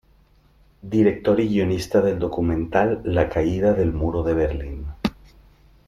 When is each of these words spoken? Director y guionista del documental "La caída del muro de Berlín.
Director 0.81 1.39
y 1.41 1.47
guionista 1.47 2.01
del 2.01 2.17
documental 2.17 3.03
"La 3.05 3.29
caída 3.29 3.75
del 3.75 3.93
muro 3.93 4.23
de 4.23 4.33
Berlín. 4.33 4.87